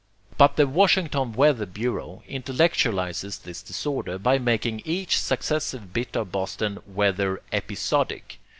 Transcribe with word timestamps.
But 0.35 0.55
the 0.55 0.65
Washington 0.65 1.31
weather 1.33 1.67
bureau 1.67 2.23
intellectualizes 2.27 3.43
this 3.43 3.61
disorder 3.61 4.17
by 4.17 4.39
making 4.39 4.81
each 4.83 5.19
successive 5.19 5.93
bit 5.93 6.15
of 6.17 6.31
Boston 6.31 6.79
weather 6.87 7.39
EPISODIC. 7.53 8.39